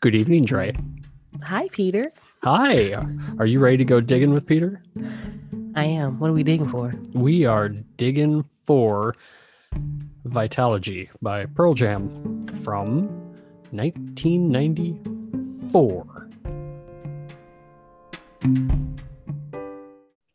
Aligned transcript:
Good 0.00 0.14
evening, 0.14 0.44
Dre. 0.44 0.76
Hi, 1.42 1.66
Peter. 1.72 2.12
Hi. 2.44 2.92
Are 3.40 3.46
you 3.46 3.58
ready 3.58 3.78
to 3.78 3.84
go 3.84 4.00
digging 4.00 4.32
with 4.32 4.46
Peter? 4.46 4.80
I 5.74 5.86
am. 5.86 6.20
What 6.20 6.30
are 6.30 6.34
we 6.34 6.44
digging 6.44 6.68
for? 6.68 6.94
We 7.14 7.46
are 7.46 7.68
digging 7.68 8.44
for 8.64 9.16
Vitalogy 10.24 11.08
by 11.20 11.46
Pearl 11.46 11.74
Jam 11.74 12.46
from 12.62 13.08
1994. 13.72 16.28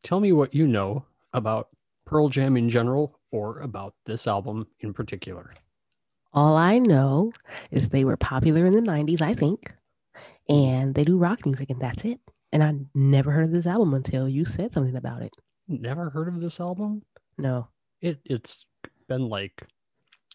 Tell 0.03 0.19
me 0.19 0.33
what 0.33 0.53
you 0.53 0.67
know 0.67 1.05
about 1.31 1.69
Pearl 2.05 2.27
Jam 2.27 2.57
in 2.57 2.69
general 2.69 3.17
or 3.31 3.61
about 3.61 3.95
this 4.05 4.27
album 4.27 4.67
in 4.81 4.93
particular. 4.93 5.53
All 6.33 6.57
I 6.57 6.79
know 6.79 7.31
is 7.71 7.89
they 7.89 8.05
were 8.05 8.17
popular 8.17 8.65
in 8.65 8.73
the 8.73 8.81
90s, 8.81 9.21
I 9.21 9.33
think, 9.33 9.73
and 10.49 10.95
they 10.95 11.03
do 11.03 11.17
rock 11.17 11.45
music, 11.45 11.69
and 11.69 11.79
that's 11.79 12.05
it. 12.05 12.19
And 12.51 12.63
I 12.63 12.73
never 12.95 13.31
heard 13.31 13.45
of 13.45 13.51
this 13.51 13.67
album 13.67 13.93
until 13.93 14.27
you 14.27 14.45
said 14.45 14.73
something 14.73 14.95
about 14.95 15.21
it. 15.21 15.33
Never 15.67 16.09
heard 16.09 16.27
of 16.27 16.39
this 16.39 16.59
album? 16.59 17.03
No. 17.37 17.67
It 18.01 18.19
it's 18.25 18.65
been 19.07 19.29
like 19.29 19.63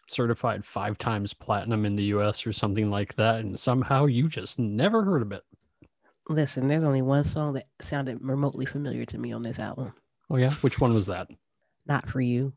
certified 0.07 0.65
5 0.65 0.97
times 0.97 1.33
platinum 1.33 1.85
in 1.85 1.95
the 1.95 2.05
US 2.05 2.47
or 2.47 2.51
something 2.51 2.89
like 2.89 3.15
that 3.15 3.41
and 3.41 3.57
somehow 3.57 4.05
you 4.05 4.27
just 4.27 4.57
never 4.57 5.03
heard 5.03 5.21
of 5.21 5.31
it. 5.31 5.43
Listen, 6.27 6.67
there's 6.67 6.83
only 6.83 7.01
one 7.03 7.23
song 7.23 7.53
that 7.53 7.67
sounded 7.81 8.17
remotely 8.21 8.65
familiar 8.65 9.05
to 9.05 9.17
me 9.17 9.31
on 9.31 9.43
this 9.43 9.59
album. 9.59 9.93
Oh 10.29 10.37
yeah, 10.37 10.51
which 10.55 10.79
one 10.79 10.93
was 10.93 11.07
that? 11.07 11.27
Not 11.85 12.09
for 12.09 12.21
you. 12.21 12.53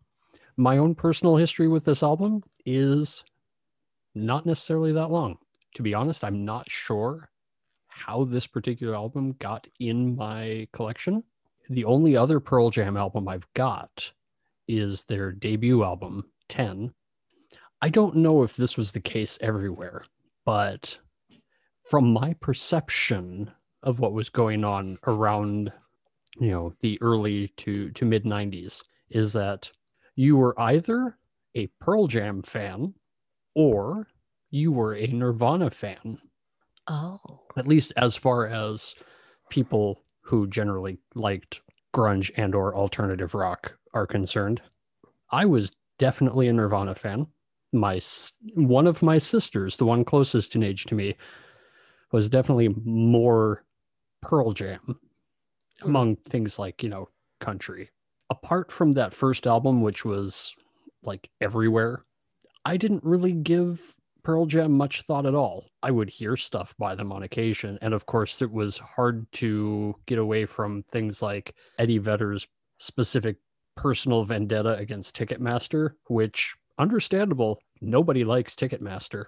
My 0.57 0.79
own 0.79 0.95
personal 0.95 1.37
history 1.37 1.69
with 1.69 1.85
this 1.85 2.03
album 2.03 2.43
is 2.65 3.23
not 4.15 4.47
necessarily 4.47 4.92
that 4.92 5.11
long. 5.11 5.39
To 5.75 5.83
be 5.83 5.95
honest, 5.95 6.25
I'm 6.25 6.45
not 6.45 6.70
sure 6.70 7.31
how 7.89 8.25
this 8.25 8.47
particular 8.47 8.95
album 8.95 9.34
got 9.39 9.67
in 9.81 10.17
my 10.17 10.67
collection. 10.73 11.23
The 11.70 11.84
only 11.84 12.17
other 12.17 12.41
Pearl 12.41 12.70
Jam 12.70 12.97
album 12.97 13.28
I've 13.28 13.47
got 13.55 14.11
is 14.69 15.05
their 15.05 15.33
debut 15.33 15.84
album, 15.84 16.25
10. 16.48 16.92
I 17.81 17.89
don't 17.89 18.17
know 18.17 18.42
if 18.42 18.56
this 18.56 18.77
was 18.77 18.92
the 18.92 19.00
case 19.00 19.39
everywhere, 19.41 20.05
but 20.44 20.98
from 21.89 22.12
my 22.12 22.34
perception 22.34 23.50
of 23.83 24.00
what 24.00 24.12
was 24.12 24.28
going 24.28 24.65
on 24.65 24.98
around 25.06 25.72
you 26.39 26.50
know 26.50 26.72
the 26.81 26.98
early 27.03 27.48
to 27.56 27.91
to 27.91 28.05
mid 28.05 28.25
90s 28.25 28.83
is 29.11 29.33
that 29.33 29.70
you 30.17 30.37
were 30.37 30.59
either 30.61 31.19
a 31.55 31.67
Pearl 31.81 32.06
Jam 32.06 32.42
fan 32.42 32.94
or 33.55 34.08
you 34.50 34.72
were 34.72 34.95
a 34.95 35.06
Nirvana 35.06 35.70
fan. 35.70 36.19
Oh. 36.89 37.19
At 37.56 37.69
least 37.69 37.92
as 37.97 38.17
far 38.17 38.47
as 38.47 38.94
people 39.50 40.03
who 40.20 40.47
generally 40.47 40.98
liked 41.14 41.61
grunge 41.94 42.31
and 42.36 42.55
or 42.55 42.75
alternative 42.75 43.34
rock 43.34 43.77
are 43.94 44.06
concerned. 44.06 44.62
I 45.31 45.44
was 45.47 45.75
definitely 45.98 46.48
a 46.48 46.53
Nirvana 46.53 46.94
fan. 46.94 47.27
My 47.72 48.00
one 48.55 48.86
of 48.86 49.03
my 49.03 49.19
sisters, 49.19 49.77
the 49.77 49.87
one 49.87 50.05
closest 50.05 50.55
in 50.55 50.62
age 50.62 50.84
to 50.87 50.94
me, 50.94 51.16
was 52.12 52.28
definitely 52.28 52.69
more 52.84 53.64
Pearl 54.20 54.53
Jam 54.53 54.81
hmm. 54.84 54.92
among 55.89 56.16
things 56.16 56.59
like, 56.59 56.83
you 56.83 56.89
know, 56.89 57.09
country. 57.41 57.91
Apart 58.31 58.70
from 58.70 58.92
that 58.92 59.14
first 59.14 59.47
album 59.47 59.83
which 59.83 60.05
was 60.05 60.55
like 61.03 61.31
everywhere, 61.41 62.05
I 62.65 62.77
didn't 62.77 63.05
really 63.05 63.33
give 63.33 63.95
Pearl 64.23 64.47
Jam 64.47 64.73
much 64.73 65.03
thought 65.03 65.27
at 65.27 65.35
all. 65.35 65.67
I 65.83 65.91
would 65.91 66.09
hear 66.09 66.37
stuff 66.37 66.75
by 66.79 66.95
them 66.95 67.11
on 67.11 67.25
occasion. 67.25 67.79
And 67.83 67.93
of 67.93 68.07
course, 68.07 68.41
it 68.41 68.51
was 68.51 68.78
hard 68.78 69.31
to 69.33 69.95
get 70.06 70.19
away 70.19 70.47
from 70.47 70.84
things 70.84 71.22
like 71.22 71.55
Eddie 71.78 71.99
Vedder's 71.99 72.47
specific 72.78 73.37
personal 73.77 74.25
vendetta 74.25 74.75
against 74.77 75.17
Ticketmaster, 75.17 75.95
which, 76.09 76.55
understandable, 76.78 77.59
nobody 77.81 78.22
likes 78.22 78.55
Ticketmaster. 78.55 79.27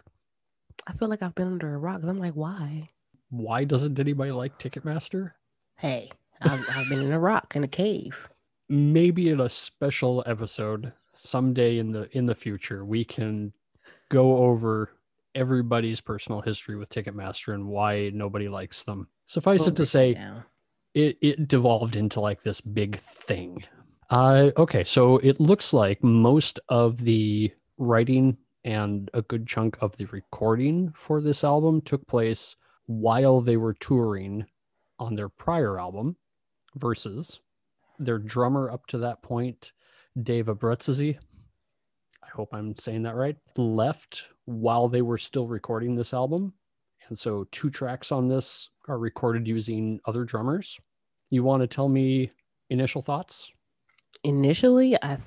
I 0.86 0.92
feel 0.92 1.08
like 1.08 1.22
I've 1.22 1.34
been 1.34 1.48
under 1.48 1.74
a 1.74 1.78
rock. 1.78 2.02
I'm 2.04 2.18
like, 2.18 2.34
why? 2.34 2.88
Why 3.30 3.64
doesn't 3.64 3.98
anybody 3.98 4.32
like 4.32 4.58
Ticketmaster? 4.58 5.32
Hey, 5.76 6.10
I've, 6.40 6.64
I've 6.70 6.88
been 6.88 7.00
in 7.00 7.12
a 7.12 7.18
rock 7.18 7.56
in 7.56 7.64
a 7.64 7.68
cave. 7.68 8.28
Maybe 8.68 9.30
in 9.30 9.40
a 9.40 9.48
special 9.48 10.22
episode 10.26 10.92
someday 11.16 11.78
in 11.78 11.92
the 11.92 12.08
in 12.16 12.26
the 12.26 12.34
future 12.34 12.84
we 12.84 13.04
can 13.04 13.52
go 14.10 14.36
over 14.36 14.90
everybody's 15.34 16.00
personal 16.00 16.40
history 16.40 16.76
with 16.76 16.88
Ticketmaster 16.88 17.54
and 17.54 17.66
why 17.66 18.10
nobody 18.14 18.48
likes 18.48 18.82
them. 18.82 19.08
Suffice 19.26 19.66
it 19.66 19.76
to 19.76 19.86
say, 19.86 20.16
it, 20.94 21.18
it 21.20 21.48
devolved 21.48 21.96
into 21.96 22.20
like 22.20 22.42
this 22.42 22.60
big 22.60 22.96
thing. 22.98 23.64
Uh, 24.10 24.50
okay, 24.56 24.84
so 24.84 25.18
it 25.18 25.40
looks 25.40 25.72
like 25.72 26.04
most 26.04 26.60
of 26.68 26.98
the 26.98 27.50
writing 27.78 28.36
and 28.64 29.10
a 29.12 29.22
good 29.22 29.46
chunk 29.46 29.76
of 29.80 29.96
the 29.96 30.04
recording 30.06 30.92
for 30.94 31.20
this 31.20 31.42
album 31.42 31.80
took 31.80 32.06
place 32.06 32.54
while 32.86 33.40
they 33.40 33.56
were 33.56 33.74
touring 33.74 34.44
on 34.98 35.16
their 35.16 35.28
prior 35.28 35.80
album, 35.80 36.16
versus 36.76 37.40
their 37.98 38.18
drummer 38.18 38.70
up 38.70 38.86
to 38.86 38.98
that 38.98 39.22
point, 39.22 39.72
Dave 40.22 40.46
Abbruzzese, 40.46 41.18
I 42.22 42.26
hope 42.28 42.50
I'm 42.52 42.76
saying 42.76 43.02
that 43.02 43.16
right, 43.16 43.36
left 43.56 44.28
while 44.44 44.88
they 44.88 45.02
were 45.02 45.18
still 45.18 45.48
recording 45.48 45.94
this 45.94 46.14
album. 46.14 46.52
And 47.08 47.18
so 47.18 47.46
two 47.50 47.70
tracks 47.70 48.12
on 48.12 48.28
this 48.28 48.70
are 48.88 48.98
recorded 48.98 49.46
using 49.46 50.00
other 50.06 50.24
drummers. 50.24 50.78
You 51.30 51.42
want 51.42 51.62
to 51.62 51.66
tell 51.66 51.88
me 51.88 52.30
initial 52.70 53.02
thoughts? 53.02 53.52
Initially, 54.22 54.96
I 55.02 55.18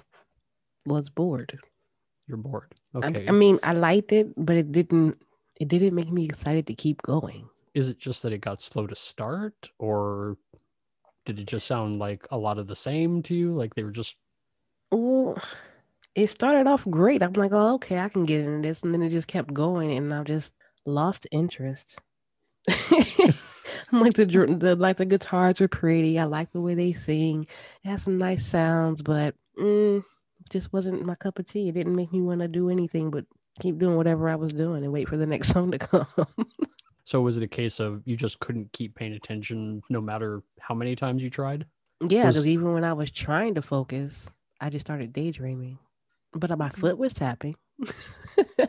was 0.86 1.10
bored. 1.10 1.58
You're 2.28 2.38
bored. 2.38 2.74
Okay. 2.96 3.26
I, 3.28 3.30
I 3.30 3.32
mean, 3.32 3.60
I 3.64 3.74
liked 3.74 4.12
it, 4.12 4.34
but 4.38 4.56
it 4.56 4.72
didn't 4.72 5.18
it 5.60 5.68
didn't 5.68 5.96
make 5.96 6.12
me 6.12 6.26
excited 6.26 6.68
to 6.68 6.74
keep 6.74 7.02
going. 7.02 7.50
Is 7.74 7.90
it 7.90 8.00
just 8.00 8.24
that 8.24 8.34
it 8.34 8.42
got 8.42 8.62
slow 8.62 8.88
to 8.88 8.96
start 8.96 9.70
or 9.80 10.38
did 11.26 11.40
it 11.40 11.48
just 11.48 11.68
sound 11.68 11.98
like 11.98 12.26
a 12.32 12.38
lot 12.38 12.58
of 12.58 12.68
the 12.68 12.76
same 12.76 13.22
to 13.24 13.36
you? 13.36 13.54
Like 13.54 13.76
they 13.76 13.84
were 13.84 13.92
just 13.92 14.16
it 16.16 16.30
started 16.30 16.68
off 16.68 16.86
great. 16.90 17.22
I'm 17.22 17.34
like, 17.34 17.52
oh, 17.54 17.76
okay, 17.76 18.00
I 18.00 18.10
can 18.10 18.26
get 18.26 18.42
into 18.42 18.68
this. 18.68 18.84
And 18.84 18.94
then 18.94 19.04
it 19.04 19.10
just 19.10 19.28
kept 19.28 19.54
going 19.54 19.92
and 19.92 20.14
I 20.14 20.24
just 20.24 20.54
lost 20.86 21.28
interest. 21.32 22.00
I'm 22.70 24.02
like 24.02 24.16
the, 24.16 24.26
the 24.26 24.76
like 24.76 24.98
the 24.98 25.06
guitars 25.06 25.62
are 25.62 25.68
pretty. 25.68 26.20
I 26.20 26.24
like 26.24 26.52
the 26.52 26.60
way 26.60 26.74
they 26.74 26.94
sing. 26.94 27.48
It 27.84 27.88
has 27.88 28.04
some 28.04 28.18
nice 28.18 28.46
sounds, 28.46 29.02
but 29.02 29.36
mm, 29.60 30.04
just 30.50 30.74
wasn't 30.74 31.06
my 31.06 31.16
cup 31.16 31.40
of 31.40 31.48
tea. 31.48 31.70
It 31.70 31.74
didn't 31.74 31.96
make 31.96 32.12
me 32.12 32.22
want 32.22 32.42
to 32.42 32.48
do 32.48 32.70
anything 32.70 33.12
but 33.12 33.26
keep 33.60 33.78
doing 33.78 33.96
whatever 33.96 34.30
I 34.30 34.36
was 34.36 34.54
doing 34.54 34.84
and 34.84 34.94
wait 34.94 35.08
for 35.08 35.18
the 35.18 35.26
next 35.26 35.50
song 35.54 35.72
to 35.72 35.80
come. 35.80 36.08
so 37.06 37.22
was 37.22 37.38
it 37.38 37.44
a 37.44 37.48
case 37.48 37.80
of 37.80 38.02
you 38.06 38.18
just 38.18 38.40
couldn't 38.40 38.72
keep 38.74 38.96
paying 38.96 39.14
attention 39.14 39.82
no 39.90 40.02
matter 40.02 40.42
how 40.60 40.76
many 40.76 40.96
times 40.96 41.22
you 41.22 41.30
tried? 41.30 41.66
Yeah, 42.02 42.24
because 42.24 42.38
was... 42.38 42.48
even 42.48 42.74
when 42.74 42.84
I 42.84 42.94
was 42.94 43.12
trying 43.12 43.56
to 43.56 43.62
focus, 43.62 44.30
I 44.60 44.70
just 44.70 44.86
started 44.86 45.14
daydreaming 45.14 45.80
but 46.34 46.58
my 46.58 46.70
foot 46.70 46.98
was 46.98 47.14
tapping. 47.14 47.56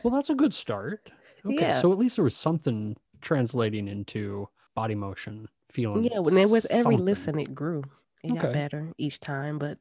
well, 0.03 0.15
that's 0.15 0.31
a 0.31 0.35
good 0.35 0.55
start. 0.55 1.11
Okay, 1.45 1.57
yeah. 1.61 1.81
so 1.81 1.93
at 1.93 1.99
least 1.99 2.17
there 2.17 2.25
was 2.25 2.37
something 2.37 2.97
translating 3.21 3.89
into 3.89 4.49
body 4.75 4.95
motion, 4.95 5.49
feeling. 5.71 6.05
Yeah, 6.05 6.19
when 6.19 6.51
with 6.51 6.67
every 6.71 6.97
listen, 6.97 7.39
it 7.39 7.55
grew. 7.55 7.83
It 8.23 8.33
okay. 8.33 8.43
got 8.43 8.53
better 8.53 8.93
each 8.99 9.21
time, 9.21 9.59
but 9.59 9.79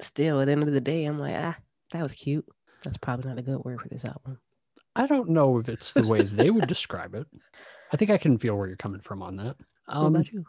still, 0.00 0.40
at 0.40 0.46
the 0.46 0.52
end 0.52 0.62
of 0.62 0.72
the 0.72 0.80
day, 0.80 1.04
I'm 1.04 1.18
like, 1.18 1.36
ah, 1.36 1.56
that 1.92 2.02
was 2.02 2.12
cute. 2.12 2.46
That's 2.82 2.98
probably 2.98 3.28
not 3.28 3.38
a 3.38 3.42
good 3.42 3.64
word 3.64 3.80
for 3.80 3.88
this 3.88 4.04
album. 4.04 4.38
I 4.94 5.06
don't 5.06 5.30
know 5.30 5.58
if 5.58 5.68
it's 5.68 5.92
the 5.92 6.06
way 6.06 6.22
they 6.22 6.50
would 6.50 6.68
describe 6.68 7.14
it. 7.14 7.26
I 7.92 7.96
think 7.96 8.10
I 8.10 8.18
can 8.18 8.38
feel 8.38 8.56
where 8.56 8.66
you're 8.66 8.76
coming 8.76 9.00
from 9.00 9.22
on 9.22 9.36
that. 9.36 9.56
Um, 9.88 10.12
what 10.12 10.20
about 10.20 10.32
you? 10.32 10.44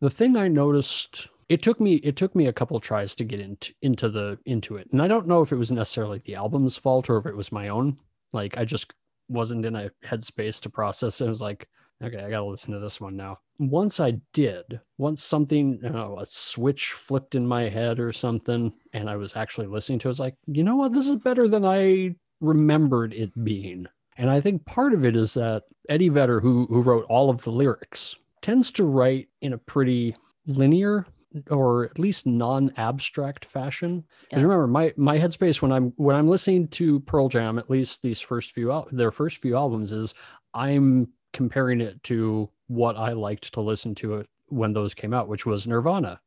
The 0.00 0.10
thing 0.10 0.36
I 0.36 0.48
noticed 0.48 1.28
it 1.48 1.62
took 1.62 1.80
me 1.80 1.96
it 1.96 2.16
took 2.16 2.34
me 2.34 2.46
a 2.46 2.52
couple 2.52 2.78
tries 2.80 3.14
to 3.16 3.24
get 3.24 3.40
into 3.40 3.72
into 3.82 4.08
the 4.08 4.38
into 4.46 4.76
it. 4.76 4.88
And 4.92 5.02
i 5.02 5.08
don't 5.08 5.26
know 5.26 5.42
if 5.42 5.52
it 5.52 5.56
was 5.56 5.72
necessarily 5.72 6.20
the 6.24 6.34
album's 6.34 6.76
fault 6.76 7.10
or 7.10 7.18
if 7.18 7.26
it 7.26 7.36
was 7.36 7.52
my 7.52 7.68
own. 7.68 7.96
Like 8.32 8.56
i 8.56 8.64
just 8.64 8.92
wasn't 9.28 9.64
in 9.66 9.76
a 9.76 9.90
headspace 10.04 10.60
to 10.62 10.70
process 10.70 11.20
it. 11.20 11.28
Was 11.28 11.40
like 11.40 11.68
okay 12.02 12.18
i 12.18 12.30
gotta 12.30 12.44
listen 12.44 12.72
to 12.72 12.80
this 12.80 13.00
one 13.00 13.16
now. 13.16 13.38
Once 13.58 14.00
i 14.00 14.12
did 14.32 14.80
once 14.98 15.22
something 15.22 15.78
you 15.82 15.90
know 15.90 16.18
a 16.18 16.26
switch 16.26 16.92
flipped 16.92 17.34
in 17.34 17.46
my 17.46 17.68
head 17.68 18.00
or 18.00 18.12
something 18.12 18.72
and 18.92 19.08
i 19.08 19.16
was 19.16 19.36
actually 19.36 19.66
listening 19.66 19.98
to 20.00 20.08
it, 20.08 20.10
was 20.10 20.20
like 20.20 20.36
you 20.46 20.62
know 20.62 20.76
what? 20.76 20.92
This 20.92 21.08
is 21.08 21.16
better 21.16 21.48
than 21.48 21.64
i 21.64 22.14
remembered 22.40 23.14
it 23.14 23.32
being. 23.44 23.86
And 24.16 24.30
i 24.30 24.40
think 24.40 24.64
part 24.64 24.92
of 24.92 25.04
it 25.04 25.16
is 25.16 25.34
that 25.34 25.64
eddie 25.88 26.08
vedder 26.08 26.40
who 26.40 26.66
who 26.66 26.82
wrote 26.82 27.06
all 27.08 27.30
of 27.30 27.42
the 27.42 27.50
lyrics 27.50 28.16
tends 28.42 28.70
to 28.72 28.84
write 28.84 29.28
in 29.40 29.54
a 29.54 29.58
pretty 29.58 30.14
linear 30.46 31.06
or 31.50 31.84
at 31.84 31.98
least 31.98 32.26
non-abstract 32.26 33.44
fashion. 33.44 34.04
Because 34.22 34.42
yeah. 34.42 34.44
remember, 34.44 34.66
my 34.66 34.92
my 34.96 35.18
headspace 35.18 35.60
when 35.62 35.72
I'm 35.72 35.92
when 35.96 36.16
I'm 36.16 36.28
listening 36.28 36.68
to 36.68 37.00
Pearl 37.00 37.28
Jam, 37.28 37.58
at 37.58 37.70
least 37.70 38.02
these 38.02 38.20
first 38.20 38.52
few 38.52 38.84
their 38.92 39.10
first 39.10 39.38
few 39.38 39.56
albums, 39.56 39.92
is 39.92 40.14
I'm 40.54 41.08
comparing 41.32 41.80
it 41.80 42.02
to 42.04 42.48
what 42.68 42.96
I 42.96 43.12
liked 43.12 43.52
to 43.54 43.60
listen 43.60 43.94
to 43.96 44.14
it 44.14 44.28
when 44.48 44.72
those 44.72 44.94
came 44.94 45.12
out, 45.12 45.28
which 45.28 45.46
was 45.46 45.66
Nirvana. 45.66 46.20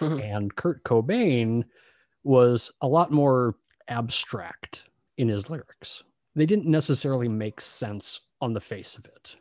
Mhm. 0.00 0.22
And 0.22 0.54
Kurt 0.54 0.82
Cobain 0.84 1.64
was 2.22 2.70
a 2.82 2.86
lot 2.86 3.10
more 3.10 3.56
abstract 3.88 4.84
in 5.16 5.28
his 5.28 5.48
lyrics. 5.48 6.02
They 6.34 6.44
didn't 6.44 6.66
necessarily 6.66 7.28
make 7.28 7.60
sense 7.60 8.20
on 8.40 8.52
the 8.52 8.60
face 8.60 8.98
of 8.98 9.06
it. 9.06 9.36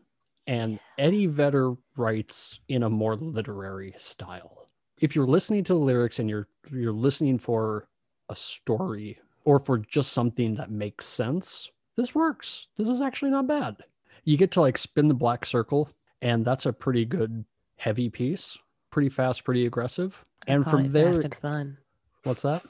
And 0.47 0.79
Eddie 0.97 1.25
Vedder 1.25 1.75
writes 1.97 2.59
in 2.69 2.83
a 2.83 2.89
more 2.89 3.15
literary 3.15 3.93
style. 3.97 4.64
If 4.99 5.15
you're 5.15 5.27
listening 5.27 5.63
to 5.65 5.73
the 5.73 5.79
lyrics 5.79 6.19
and 6.19 6.29
you're 6.29 6.47
you're 6.71 6.91
listening 6.91 7.37
for 7.37 7.87
a 8.29 8.35
story 8.35 9.19
or 9.43 9.59
for 9.59 9.77
just 9.77 10.13
something 10.13 10.55
that 10.55 10.71
makes 10.71 11.05
sense, 11.05 11.69
this 11.97 12.15
works. 12.15 12.67
This 12.77 12.89
is 12.89 13.01
actually 13.01 13.31
not 13.31 13.47
bad. 13.47 13.77
You 14.23 14.37
get 14.37 14.51
to 14.51 14.61
like 14.61 14.77
spin 14.77 15.07
the 15.07 15.13
black 15.13 15.45
circle, 15.45 15.89
and 16.21 16.45
that's 16.45 16.65
a 16.65 16.73
pretty 16.73 17.05
good 17.05 17.43
heavy 17.77 18.09
piece, 18.09 18.57
pretty 18.89 19.09
fast, 19.09 19.43
pretty 19.43 19.65
aggressive. 19.65 20.23
I 20.47 20.53
And 20.53 20.65
from 20.65 20.91
there, 20.91 21.13
fast 21.13 21.25
and 21.25 21.35
fun. 21.35 21.77
what's 22.23 22.41
that? 22.43 22.63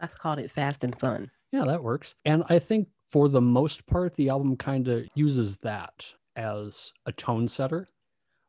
I 0.00 0.06
called 0.06 0.38
it 0.38 0.50
fast 0.50 0.84
and 0.84 0.98
fun. 0.98 1.30
Yeah, 1.50 1.64
that 1.66 1.82
works. 1.82 2.14
And 2.24 2.44
I 2.48 2.58
think 2.58 2.88
for 3.06 3.28
the 3.28 3.40
most 3.40 3.86
part, 3.86 4.14
the 4.14 4.30
album 4.30 4.56
kind 4.56 4.88
of 4.88 5.06
uses 5.14 5.58
that 5.58 6.06
as 6.36 6.92
a 7.06 7.12
tone 7.12 7.46
setter. 7.48 7.88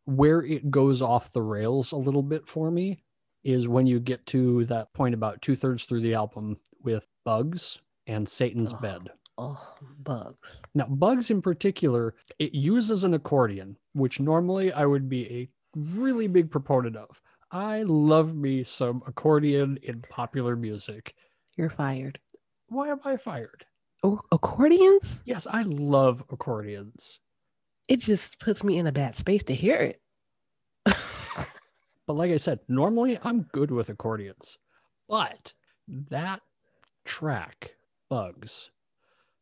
Where 0.06 0.41
it 0.44 0.69
goes 0.69 1.01
off 1.01 1.31
the 1.31 1.41
rails 1.41 1.94
a 1.94 1.97
little 1.97 2.24
bit 2.24 2.45
for 2.47 2.69
me 2.69 3.03
is 3.43 3.67
when 3.67 3.85
you 3.85 3.99
get 3.99 4.25
to 4.27 4.65
that 4.65 4.93
point 4.93 5.13
about 5.13 5.41
two 5.41 5.55
thirds 5.55 5.85
through 5.85 6.01
the 6.01 6.13
album 6.13 6.57
with 6.81 7.05
Bugs 7.25 7.81
and 8.07 8.27
Satan's 8.27 8.73
Ugh. 8.73 8.81
Bed. 8.81 9.09
Oh, 9.37 9.75
bugs. 9.99 10.61
Now, 10.75 10.85
Bugs 10.85 11.31
in 11.31 11.41
particular, 11.41 12.15
it 12.39 12.53
uses 12.53 13.03
an 13.03 13.15
accordion, 13.15 13.77
which 13.93 14.19
normally 14.19 14.71
I 14.71 14.85
would 14.85 15.09
be 15.09 15.25
a 15.31 15.49
really 15.75 16.27
big 16.27 16.51
proponent 16.51 16.95
of. 16.95 17.19
I 17.51 17.83
love 17.83 18.35
me 18.35 18.63
some 18.63 19.01
accordion 19.07 19.77
in 19.83 20.01
popular 20.09 20.55
music. 20.55 21.15
You're 21.57 21.69
fired. 21.69 22.19
Why 22.67 22.89
am 22.89 22.99
I 23.05 23.17
fired? 23.17 23.65
Oh, 24.03 24.19
accordions? 24.31 25.21
Yes, 25.25 25.47
I 25.49 25.63
love 25.63 26.23
accordions. 26.31 27.19
It 27.87 27.99
just 27.99 28.39
puts 28.39 28.63
me 28.63 28.77
in 28.77 28.87
a 28.87 28.91
bad 28.91 29.15
space 29.15 29.43
to 29.43 29.55
hear 29.55 29.77
it. 29.77 30.01
But 32.07 32.13
like 32.15 32.31
I 32.31 32.38
said, 32.38 32.59
normally 32.67 33.17
I'm 33.23 33.44
good 33.53 33.71
with 33.71 33.89
accordions. 33.89 34.57
But 35.07 35.53
that 36.09 36.41
track, 37.05 37.75
Bugs, 38.09 38.69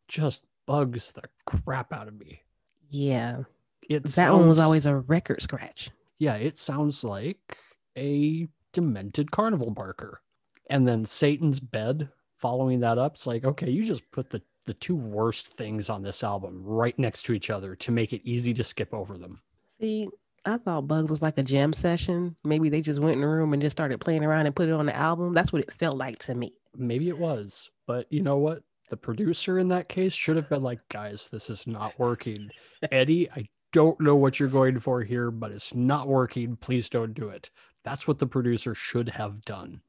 just 0.08 0.44
bugs 0.66 1.12
the 1.12 1.24
crap 1.46 1.92
out 1.94 2.08
of 2.08 2.19
me. 2.19 2.42
yeah. 2.90 3.44
It 3.90 4.04
That 4.04 4.31
one 4.31 4.48
was 4.48 4.60
always 4.60 4.86
a 4.86 4.96
record 4.98 5.42
scratch. 5.42 5.90
yeah, 6.19 6.36
it 6.36 6.58
sounds 6.58 7.04
like 7.04 7.58
a 7.98 8.48
demented 8.72 9.31
carnival 9.31 9.72
barker. 9.72 10.22
And 10.69 10.88
then 10.88 11.04
Satan's 11.04 11.60
bed 11.60 12.08
following 12.38 12.80
that 12.81 12.98
up. 12.98 13.16
It's 13.16 13.28
like, 13.28 13.44
okay, 13.44 13.69
you 13.69 13.84
just 13.84 14.10
put 14.12 14.30
the, 14.30 14.42
the 14.66 14.75
two 14.75 14.96
worst 14.96 15.58
things 15.58 15.90
on 15.90 16.04
this 16.04 16.24
album 16.24 16.62
right 16.63 16.98
next 16.98 17.24
to 17.24 17.34
each 17.34 17.50
other 17.50 17.75
to 17.78 17.92
make 17.92 18.13
it 18.13 18.22
easy 18.24 18.54
to 18.54 18.63
skip 18.63 18.94
over 18.94 19.18
them. 19.18 19.42
See, 19.81 20.08
I 20.46 20.58
thought 20.58 20.88
Bugs 20.88 21.12
was 21.12 21.22
like 21.22 21.38
a 21.38 21.44
jam 21.44 21.72
session. 21.72 22.36
Maybe 22.44 22.70
they 22.70 22.82
just 22.82 23.00
went 23.00 23.16
in 23.16 23.22
the 23.22 23.28
room 23.28 23.54
and 23.54 23.62
just 23.62 23.76
started 23.76 24.02
playing 24.02 24.24
around 24.24 24.48
and 24.48 24.56
put 24.56 24.70
it 24.70 24.74
on 24.74 24.88
the 24.88 24.96
album. 24.96 25.34
That's 25.34 25.54
what 25.54 25.62
it 25.62 25.74
felt 25.74 25.98
like 25.98 26.20
to 26.20 26.36
me. 26.36 26.54
Maybe 26.76 27.10
it 27.10 27.18
was, 27.18 27.70
but 27.86 28.12
you 28.12 28.22
know 28.22 28.38
what? 28.38 28.64
The 28.90 28.98
producer 28.98 29.60
in 29.60 29.68
that 29.70 29.88
case 29.88 30.14
should 30.14 30.36
have 30.36 30.50
been 30.50 30.64
like, 30.64 30.80
guys, 30.90 31.30
this 31.30 31.50
is 31.50 31.68
not 31.68 31.98
working. 32.00 32.50
Eddie, 32.92 33.30
I 33.32 33.48
don't 33.72 34.00
know 34.02 34.16
what 34.16 34.40
you're 34.40 34.50
going 34.50 34.80
for 34.80 35.02
here, 35.02 35.32
but 35.32 35.52
it's 35.52 35.74
not 35.74 36.08
working. 36.08 36.56
Please 36.58 36.90
don't 36.90 37.14
do 37.14 37.30
it. 37.30 37.52
That's 37.84 38.08
what 38.08 38.20
the 38.20 38.28
producer 38.28 38.76
should 38.76 39.10
have 39.10 39.42
done. 39.46 39.82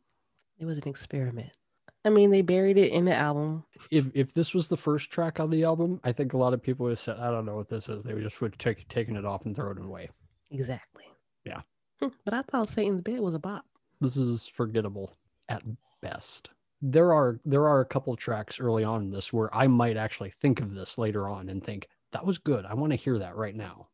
It 0.58 0.66
was 0.66 0.78
an 0.78 0.88
experiment. 0.88 1.56
I 2.04 2.10
mean, 2.10 2.30
they 2.30 2.42
buried 2.42 2.78
it 2.78 2.92
in 2.92 3.04
the 3.04 3.14
album. 3.14 3.64
if 3.90 4.08
if 4.14 4.34
this 4.34 4.54
was 4.54 4.68
the 4.68 4.76
first 4.76 5.10
track 5.10 5.40
on 5.40 5.50
the 5.50 5.64
album, 5.64 6.00
I 6.04 6.12
think 6.12 6.32
a 6.32 6.38
lot 6.38 6.52
of 6.52 6.62
people 6.62 6.84
would 6.84 6.90
have 6.90 6.98
said, 6.98 7.18
"I 7.18 7.30
don't 7.30 7.46
know 7.46 7.56
what 7.56 7.68
this 7.68 7.88
is." 7.88 8.02
They 8.02 8.14
would 8.14 8.22
just 8.22 8.40
would 8.40 8.58
take 8.58 8.86
taken 8.88 9.16
it 9.16 9.24
off 9.24 9.46
and 9.46 9.54
thrown 9.54 9.78
it 9.78 9.84
away. 9.84 10.10
Exactly. 10.52 11.04
Yeah. 11.44 11.62
Hmm, 12.00 12.08
But 12.24 12.34
I 12.34 12.42
thought 12.42 12.68
Satan's 12.68 13.00
Bed 13.00 13.20
was 13.20 13.34
a 13.34 13.38
bop. 13.38 13.64
This 14.00 14.16
is 14.16 14.46
forgettable 14.48 15.16
at 15.48 15.62
best. 16.00 16.50
There 16.80 17.12
are 17.12 17.38
there 17.44 17.66
are 17.68 17.80
a 17.80 17.84
couple 17.86 18.14
tracks 18.16 18.58
early 18.60 18.82
on 18.84 19.02
in 19.02 19.10
this 19.10 19.32
where 19.32 19.54
I 19.54 19.66
might 19.68 19.96
actually 19.96 20.30
think 20.40 20.60
of 20.60 20.74
this 20.74 20.98
later 20.98 21.28
on 21.28 21.48
and 21.48 21.62
think 21.64 21.88
that 22.10 22.26
was 22.26 22.38
good. 22.38 22.64
I 22.64 22.74
want 22.74 22.90
to 22.92 22.96
hear 22.96 23.18
that 23.18 23.36
right 23.36 23.54
now, 23.54 23.88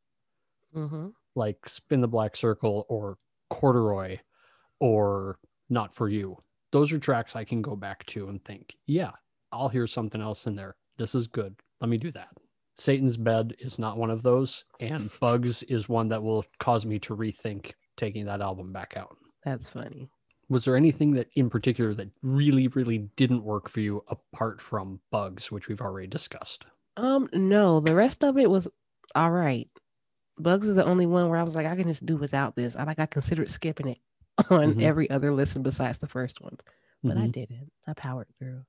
Mm-hmm. 0.74 1.08
like 1.34 1.68
"Spin 1.68 2.00
the 2.00 2.08
Black 2.08 2.34
Circle" 2.36 2.86
or 2.88 3.18
"Corduroy" 3.50 4.18
or 4.80 5.38
"Not 5.68 5.92
for 5.94 6.08
You." 6.08 6.36
Those 6.72 6.92
are 6.92 6.98
tracks 6.98 7.36
I 7.36 7.44
can 7.44 7.62
go 7.62 7.76
back 7.76 8.04
to 8.06 8.28
and 8.28 8.42
think, 8.44 8.74
yeah, 8.86 9.12
I'll 9.52 9.68
hear 9.70 9.86
something 9.86 10.20
else 10.20 10.46
in 10.46 10.54
there. 10.56 10.76
This 10.98 11.14
is 11.14 11.26
good. 11.26 11.54
Let 11.80 11.88
me 11.90 11.96
do 11.98 12.10
that. 12.12 12.28
Satan's 12.78 13.16
Bed 13.16 13.54
is 13.58 13.78
not 13.78 13.96
one 13.98 14.10
of 14.10 14.22
those, 14.22 14.64
and 14.80 15.10
Bugs 15.20 15.62
is 15.64 15.88
one 15.88 16.08
that 16.08 16.22
will 16.22 16.44
cause 16.60 16.86
me 16.86 16.98
to 17.00 17.16
rethink 17.16 17.72
taking 17.96 18.24
that 18.26 18.40
album 18.40 18.72
back 18.72 18.94
out. 18.96 19.16
That's 19.44 19.68
funny. 19.68 20.08
Was 20.48 20.64
there 20.64 20.76
anything 20.76 21.12
that 21.12 21.28
in 21.34 21.50
particular 21.50 21.92
that 21.94 22.08
really, 22.22 22.68
really 22.68 22.98
didn't 23.16 23.44
work 23.44 23.68
for 23.68 23.80
you 23.80 24.04
apart 24.08 24.60
from 24.60 25.00
Bugs, 25.10 25.50
which 25.52 25.68
we've 25.68 25.80
already 25.80 26.06
discussed? 26.06 26.64
Um, 26.96 27.28
no, 27.32 27.80
the 27.80 27.94
rest 27.94 28.24
of 28.24 28.38
it 28.38 28.48
was 28.48 28.66
all 29.14 29.30
right. 29.30 29.68
Bugs 30.38 30.68
is 30.68 30.76
the 30.76 30.84
only 30.84 31.06
one 31.06 31.28
where 31.28 31.38
I 31.38 31.42
was 31.42 31.54
like, 31.56 31.66
I 31.66 31.74
can 31.76 31.88
just 31.88 32.06
do 32.06 32.16
without 32.16 32.54
this. 32.54 32.76
I 32.76 32.84
like 32.84 32.98
I 33.00 33.06
considered 33.06 33.50
skipping 33.50 33.88
it 33.88 33.98
on 34.50 34.74
Mhm. 34.76 34.82
every 34.82 35.10
other 35.10 35.32
listen 35.32 35.62
besides 35.62 35.98
the 35.98 36.06
first 36.06 36.40
one. 36.40 36.56
But 37.02 37.16
I 37.18 37.26
Mhm. 37.26 37.32
didn't. 37.32 37.72
I 37.86 37.92
powered 37.94 38.28
through. 38.38 38.64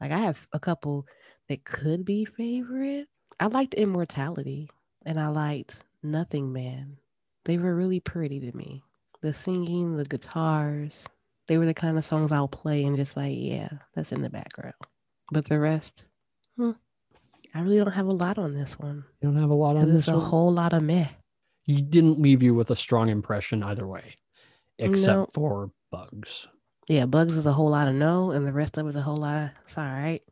Like 0.00 0.12
I 0.12 0.18
have 0.18 0.46
a 0.52 0.60
couple 0.60 1.06
that 1.48 1.64
could 1.64 2.04
be 2.04 2.24
favorite. 2.24 3.08
I 3.40 3.46
liked 3.46 3.74
Immortality 3.74 4.70
and 5.04 5.18
I 5.18 5.28
liked 5.28 5.78
Nothing 6.02 6.52
Man. 6.52 6.98
They 7.44 7.58
were 7.58 7.74
really 7.74 8.00
pretty 8.00 8.40
to 8.40 8.56
me. 8.56 8.82
The 9.20 9.32
singing, 9.32 9.96
the 9.96 10.04
guitars, 10.04 11.04
they 11.46 11.58
were 11.58 11.66
the 11.66 11.74
kind 11.74 11.98
of 11.98 12.04
songs 12.04 12.32
I'll 12.32 12.48
play 12.48 12.84
and 12.84 12.96
just 12.96 13.16
like, 13.16 13.34
yeah, 13.36 13.68
that's 13.94 14.12
in 14.12 14.22
the 14.22 14.30
background. 14.30 14.74
But 15.30 15.46
the 15.46 15.58
rest, 15.58 16.04
hmm, 16.56 16.72
I 17.54 17.60
really 17.60 17.76
don't 17.78 17.92
have 17.92 18.06
a 18.06 18.12
lot 18.12 18.38
on 18.38 18.54
this 18.54 18.78
one. 18.78 19.04
You 19.20 19.28
don't 19.30 19.40
have 19.40 19.50
a 19.50 19.54
lot 19.54 19.76
on 19.76 19.88
this 19.88 20.00
it's 20.00 20.08
a 20.08 20.20
whole 20.20 20.52
lot 20.52 20.72
of 20.72 20.82
meh. 20.82 21.08
you 21.64 21.80
didn't 21.80 22.20
leave 22.20 22.42
you 22.42 22.54
with 22.54 22.70
a 22.70 22.76
strong 22.76 23.08
impression 23.08 23.62
either 23.62 23.86
way, 23.86 24.16
except 24.78 25.18
No. 25.18 25.26
for 25.32 25.70
Bugs. 25.90 26.46
Yeah, 26.88 27.06
Bugs 27.06 27.36
is 27.38 27.46
a 27.46 27.52
whole 27.52 27.70
lot 27.70 27.88
of 27.88 27.94
no, 27.94 28.30
and 28.30 28.46
the 28.46 28.52
rest 28.52 28.76
of 28.76 28.86
it 28.86 28.90
is 28.90 28.96
a 28.96 29.02
whole 29.02 29.16
lot 29.16 29.42
of 29.44 29.50
it's 29.66 29.78
all 29.78 29.84
right. 29.84 30.22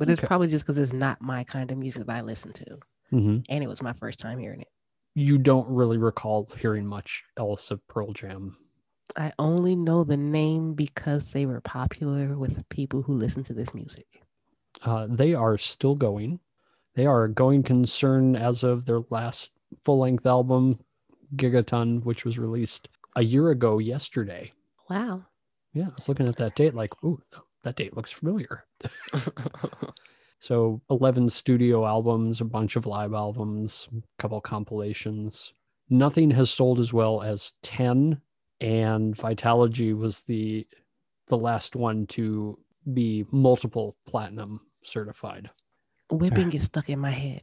But 0.00 0.08
it's 0.08 0.18
Okay. 0.18 0.26
probably 0.26 0.48
just 0.48 0.66
because 0.66 0.78
it's 0.78 0.94
not 0.94 1.20
my 1.20 1.44
kind 1.44 1.70
of 1.70 1.78
music 1.78 2.06
that 2.06 2.16
I 2.16 2.20
listen 2.22 2.52
to. 2.54 2.78
hmm 3.10 3.38
And 3.50 3.62
it 3.62 3.68
was 3.68 3.82
my 3.82 3.92
first 3.92 4.18
time 4.18 4.38
hearing 4.38 4.62
it. 4.62 4.68
You 5.14 5.36
don't 5.36 5.68
really 5.68 5.98
recall 5.98 6.48
hearing 6.58 6.86
much 6.86 7.22
else 7.36 7.70
of 7.70 7.86
Pearl 7.86 8.12
Jam. 8.14 8.56
I 9.16 9.32
only 9.38 9.76
know 9.76 10.02
the 10.04 10.16
name 10.16 10.72
because 10.72 11.24
they 11.26 11.44
were 11.44 11.60
popular 11.60 12.38
with 12.38 12.66
people 12.70 13.02
who 13.02 13.12
listen 13.12 13.44
to 13.44 13.52
this 13.52 13.74
music. 13.74 14.06
Uh, 14.82 15.06
they 15.10 15.34
are 15.34 15.58
still 15.58 15.94
going. 15.96 16.40
They 16.94 17.04
are 17.06 17.24
a 17.24 17.32
going 17.32 17.62
concern 17.62 18.36
as 18.36 18.62
of 18.62 18.86
their 18.86 19.00
last 19.10 19.50
full 19.84 19.98
length 19.98 20.24
album, 20.24 20.80
Gigaton, 21.36 22.04
which 22.04 22.24
was 22.24 22.38
released 22.38 22.88
a 23.16 23.22
year 23.22 23.50
ago 23.50 23.78
yesterday. 23.78 24.52
Wow. 24.88 25.26
Yeah, 25.74 25.88
I 25.88 25.92
was 25.96 26.08
looking 26.08 26.26
at 26.26 26.36
that 26.36 26.54
date 26.54 26.74
like, 26.74 26.92
ooh, 27.04 27.20
that 27.62 27.76
date 27.76 27.96
looks 27.96 28.10
familiar. 28.10 28.64
So 30.42 30.80
11 30.88 31.28
studio 31.28 31.84
albums, 31.86 32.40
a 32.40 32.46
bunch 32.46 32.76
of 32.76 32.86
live 32.86 33.12
albums, 33.12 33.90
a 33.92 34.22
couple 34.22 34.40
compilations. 34.40 35.52
Nothing 35.90 36.30
has 36.30 36.48
sold 36.50 36.80
as 36.80 36.94
well 36.94 37.20
as 37.22 37.52
10 37.62 38.18
and 38.62 39.14
Vitalogy 39.14 39.94
was 39.94 40.22
the 40.22 40.66
the 41.28 41.36
last 41.36 41.76
one 41.76 42.06
to 42.06 42.58
be 42.94 43.26
multiple 43.30 43.96
platinum 44.06 44.62
certified. 44.82 45.50
Whipping 46.10 46.48
gets 46.48 46.64
stuck 46.64 46.88
in 46.88 46.98
my 46.98 47.10
head 47.10 47.42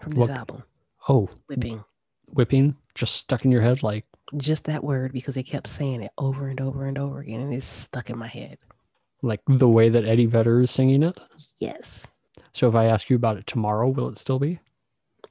from 0.00 0.10
this 0.14 0.18
What- 0.28 0.30
album. 0.30 0.64
Oh, 1.08 1.28
Whipping. 1.48 1.84
whipping 2.32 2.76
just 2.96 3.14
stuck 3.14 3.44
in 3.44 3.52
your 3.52 3.62
head 3.62 3.84
like 3.84 4.04
Just 4.36 4.64
that 4.64 4.82
word 4.82 5.12
because 5.12 5.36
they 5.36 5.44
kept 5.44 5.68
saying 5.68 6.02
it 6.02 6.10
over 6.18 6.48
and 6.48 6.60
over 6.60 6.86
and 6.86 6.98
over 6.98 7.20
again 7.20 7.40
and 7.40 7.54
it's 7.54 7.64
stuck 7.66 8.10
in 8.10 8.18
my 8.18 8.26
head. 8.26 8.58
Like 9.22 9.40
the 9.48 9.68
way 9.68 9.88
that 9.88 10.04
Eddie 10.04 10.26
Vedder 10.26 10.60
is 10.60 10.70
singing 10.70 11.02
it. 11.02 11.18
Yes, 11.58 12.06
So 12.52 12.68
if 12.68 12.74
I 12.74 12.86
ask 12.86 13.08
you 13.10 13.16
about 13.16 13.36
it 13.38 13.46
tomorrow, 13.46 13.88
will 13.88 14.08
it 14.08 14.18
still 14.18 14.38
be? 14.38 14.60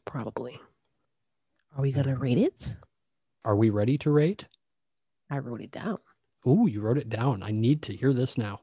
probably. 0.05 0.59
Are 1.75 1.81
we 1.81 1.91
gonna 1.91 2.15
rate 2.17 2.37
it? 2.37 2.75
Are 3.43 3.55
we 3.55 3.69
ready 3.69 3.97
to 3.99 4.11
rate? 4.11 4.45
I 5.29 5.39
wrote 5.39 5.61
it 5.61 5.71
down. 5.71 5.97
Ooh, 6.47 6.67
you 6.69 6.81
wrote 6.81 6.97
it 6.97 7.09
down. 7.09 7.41
I 7.41 7.51
need 7.51 7.81
to 7.83 7.95
hear 7.95 8.13
this 8.13 8.37
now. 8.37 8.61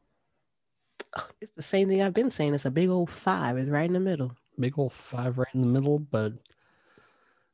It's 1.41 1.53
the 1.57 1.63
same 1.63 1.89
thing 1.89 2.01
I've 2.03 2.15
been 2.15 2.31
saying. 2.31 2.55
It's 2.55 2.65
a 2.65 2.71
big 2.71 2.89
old 2.89 3.11
five. 3.11 3.57
It's 3.59 3.69
right 3.71 3.87
in 3.87 3.93
the 3.93 4.01
middle. 4.01 4.33
big 4.59 4.79
old 4.79 4.93
five 4.93 5.37
right 5.39 5.53
in 5.55 5.61
the 5.61 5.67
middle, 5.67 5.99
but 5.99 6.33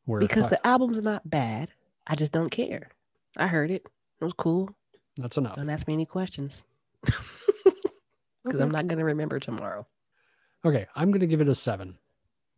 Where 0.04 0.20
because 0.20 0.48
the 0.50 0.64
album's 0.66 1.00
not 1.00 1.28
bad. 1.28 1.70
I 2.06 2.14
just 2.14 2.32
don't 2.32 2.50
care. 2.50 2.90
I 3.36 3.46
heard 3.46 3.70
it. 3.70 3.86
It 4.20 4.24
was 4.24 4.34
cool. 4.36 4.70
that's 5.16 5.38
enough. 5.38 5.56
Don't 5.56 5.70
ask 5.70 5.86
me 5.86 5.94
any 5.94 6.06
questions. 6.06 6.64
Because 8.48 8.60
Okay. 8.60 8.64
I'm 8.66 8.72
not 8.72 8.86
going 8.86 8.98
to 8.98 9.04
remember 9.04 9.38
tomorrow. 9.38 9.86
Okay, 10.64 10.86
I'm 10.96 11.10
going 11.10 11.20
to 11.20 11.26
give 11.26 11.40
it 11.40 11.48
a 11.48 11.54
seven 11.54 11.96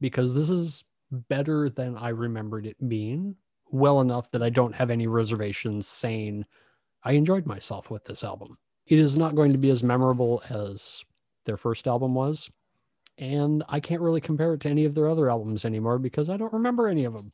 because 0.00 0.34
this 0.34 0.48
is 0.50 0.84
better 1.10 1.68
than 1.68 1.96
I 1.96 2.08
remembered 2.10 2.66
it 2.66 2.88
being. 2.88 3.36
Well 3.72 4.00
enough 4.00 4.30
that 4.32 4.42
I 4.42 4.50
don't 4.50 4.74
have 4.74 4.90
any 4.90 5.06
reservations 5.06 5.86
saying 5.86 6.44
I 7.04 7.12
enjoyed 7.12 7.46
myself 7.46 7.90
with 7.90 8.04
this 8.04 8.24
album. 8.24 8.58
It 8.86 8.98
is 8.98 9.16
not 9.16 9.34
going 9.34 9.52
to 9.52 9.58
be 9.58 9.70
as 9.70 9.82
memorable 9.82 10.42
as 10.48 11.04
their 11.44 11.56
first 11.56 11.86
album 11.86 12.14
was. 12.14 12.50
And 13.18 13.62
I 13.68 13.80
can't 13.80 14.00
really 14.00 14.20
compare 14.20 14.54
it 14.54 14.60
to 14.62 14.70
any 14.70 14.86
of 14.86 14.94
their 14.94 15.08
other 15.08 15.30
albums 15.30 15.64
anymore 15.64 15.98
because 15.98 16.30
I 16.30 16.36
don't 16.36 16.52
remember 16.52 16.88
any 16.88 17.04
of 17.04 17.14
them. 17.14 17.32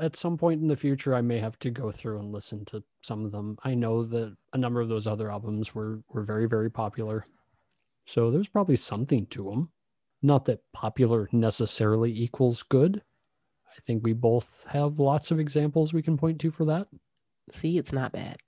At 0.00 0.16
some 0.16 0.38
point 0.38 0.60
in 0.60 0.68
the 0.68 0.76
future, 0.76 1.14
I 1.14 1.20
may 1.20 1.38
have 1.38 1.58
to 1.60 1.70
go 1.70 1.90
through 1.90 2.20
and 2.20 2.32
listen 2.32 2.64
to 2.66 2.82
some 3.02 3.24
of 3.24 3.32
them. 3.32 3.58
I 3.64 3.74
know 3.74 4.04
that 4.04 4.36
a 4.52 4.58
number 4.58 4.80
of 4.80 4.88
those 4.88 5.06
other 5.06 5.30
albums 5.30 5.74
were, 5.74 6.00
were 6.08 6.22
very, 6.22 6.46
very 6.46 6.70
popular. 6.70 7.24
So 8.06 8.30
there's 8.30 8.48
probably 8.48 8.76
something 8.76 9.26
to 9.26 9.44
them. 9.44 9.70
Not 10.22 10.44
that 10.46 10.62
popular 10.72 11.28
necessarily 11.32 12.12
equals 12.12 12.62
good. 12.62 13.02
I 13.68 13.80
think 13.86 14.02
we 14.02 14.12
both 14.12 14.64
have 14.68 14.98
lots 14.98 15.30
of 15.30 15.38
examples 15.38 15.92
we 15.92 16.02
can 16.02 16.16
point 16.16 16.40
to 16.40 16.50
for 16.50 16.64
that. 16.64 16.88
See, 17.52 17.78
it's 17.78 17.92
not 17.92 18.12
bad. 18.12 18.38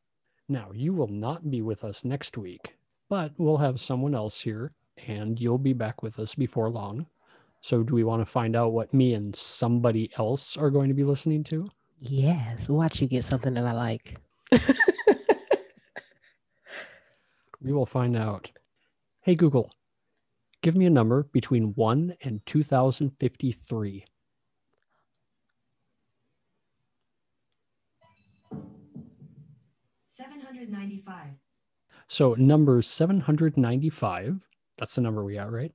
Now, 0.48 0.70
you 0.74 0.92
will 0.92 1.08
not 1.08 1.50
be 1.50 1.62
with 1.62 1.84
us 1.84 2.04
next 2.04 2.36
week, 2.36 2.76
but 3.08 3.32
we'll 3.38 3.58
have 3.58 3.78
someone 3.78 4.14
else 4.14 4.40
here 4.40 4.72
and 5.06 5.40
you'll 5.40 5.58
be 5.58 5.72
back 5.72 6.02
with 6.02 6.18
us 6.18 6.34
before 6.34 6.70
long. 6.70 7.06
So, 7.60 7.82
do 7.82 7.94
we 7.94 8.04
want 8.04 8.20
to 8.22 8.26
find 8.26 8.56
out 8.56 8.72
what 8.72 8.94
me 8.94 9.14
and 9.14 9.34
somebody 9.36 10.10
else 10.16 10.56
are 10.56 10.70
going 10.70 10.88
to 10.88 10.94
be 10.94 11.04
listening 11.04 11.44
to? 11.44 11.66
Yes. 12.00 12.68
Watch 12.68 13.02
you 13.02 13.08
get 13.08 13.24
something 13.24 13.54
that 13.54 13.66
I 13.66 13.72
like. 13.72 14.18
We 17.62 17.72
will 17.72 17.86
find 17.86 18.16
out. 18.16 18.50
Hey, 19.20 19.34
Google, 19.34 19.70
give 20.62 20.76
me 20.76 20.86
a 20.86 20.90
number 20.90 21.24
between 21.24 21.74
1 21.74 22.16
and 22.22 22.44
2053. 22.46 24.04
Seven 30.16 30.40
hundred 30.40 30.70
ninety-five. 30.70 31.32
So 32.08 32.34
number 32.34 32.80
795, 32.82 34.46
that's 34.78 34.94
the 34.94 35.00
number 35.02 35.22
we 35.22 35.34
got, 35.34 35.52
right? 35.52 35.72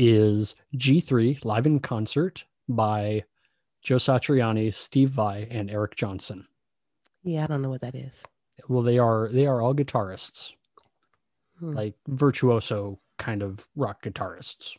Is 0.00 0.54
G3 0.76 1.44
live 1.44 1.66
in 1.66 1.80
concert 1.80 2.44
by 2.68 3.24
Joe 3.82 3.96
Satriani, 3.96 4.72
Steve 4.72 5.10
Vai, 5.10 5.48
and 5.50 5.68
Eric 5.70 5.96
Johnson. 5.96 6.46
Yeah, 7.24 7.42
I 7.44 7.46
don't 7.48 7.62
know 7.62 7.68
what 7.70 7.80
that 7.80 7.96
is. 7.96 8.14
Well, 8.68 8.82
they 8.82 8.98
are 8.98 9.28
they 9.32 9.46
are 9.46 9.60
all 9.60 9.74
guitarists, 9.74 10.52
Hmm. 11.58 11.72
like 11.74 11.94
virtuoso 12.06 13.00
kind 13.18 13.42
of 13.42 13.66
rock 13.74 14.02
guitarists. 14.02 14.76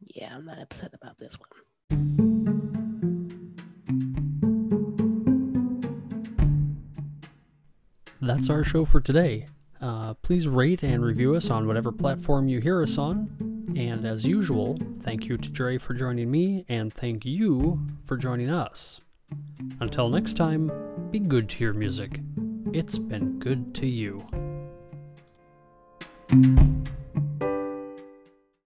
Yeah, 0.00 0.34
I'm 0.34 0.44
not 0.44 0.58
upset 0.60 0.92
about 0.92 1.18
this 1.18 1.36
one. 1.40 2.56
That's 8.20 8.50
our 8.50 8.64
show 8.64 8.84
for 8.84 9.00
today. 9.00 9.46
Uh, 9.80 10.14
please 10.14 10.48
rate 10.48 10.82
and 10.82 11.04
review 11.04 11.34
us 11.34 11.50
on 11.50 11.66
whatever 11.66 11.92
platform 11.92 12.48
you 12.48 12.60
hear 12.60 12.82
us 12.82 12.98
on. 12.98 13.45
And 13.74 14.06
as 14.06 14.24
usual, 14.24 14.78
thank 15.00 15.26
you 15.26 15.36
to 15.36 15.48
Dre 15.50 15.78
for 15.78 15.94
joining 15.94 16.30
me, 16.30 16.64
and 16.68 16.92
thank 16.92 17.24
you 17.24 17.80
for 18.04 18.16
joining 18.16 18.50
us. 18.50 19.00
Until 19.80 20.08
next 20.08 20.34
time, 20.34 20.70
be 21.10 21.18
good 21.18 21.48
to 21.50 21.64
your 21.64 21.74
music. 21.74 22.20
It's 22.72 22.98
been 22.98 23.38
good 23.38 23.74
to 23.74 23.86
you. 23.86 24.24